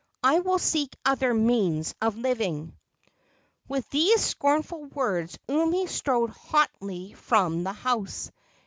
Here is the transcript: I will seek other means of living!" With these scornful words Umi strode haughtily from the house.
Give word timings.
I 0.23 0.39
will 0.39 0.57
seek 0.57 0.95
other 1.05 1.31
means 1.31 1.93
of 2.01 2.17
living!" 2.17 2.75
With 3.67 3.87
these 3.91 4.19
scornful 4.25 4.85
words 4.85 5.37
Umi 5.47 5.85
strode 5.85 6.31
haughtily 6.31 7.13
from 7.13 7.63
the 7.63 7.73
house. 7.73 8.31